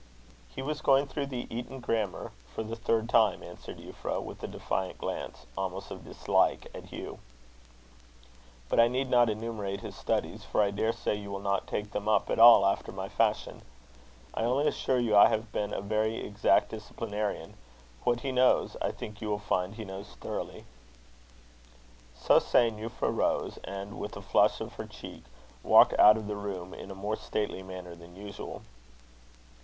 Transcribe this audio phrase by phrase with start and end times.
[0.49, 4.47] "He was going through the Eton grammar for the third time," answered Euphra, with a
[4.47, 7.19] defiant glance, almost of dislike, at Hugh.
[8.67, 12.09] "But I need not enumerate his studies, for I daresay you will not take them
[12.09, 13.61] up at all after my fashion.
[14.33, 17.53] I only assure you I have been a very exact disciplinarian.
[18.03, 20.65] What he knows, I think you will find he knows thoroughly."
[22.15, 25.25] So saying, Euphra rose, and with a flush on her cheek,
[25.61, 28.63] walked out of the room in a more stately manner than usual.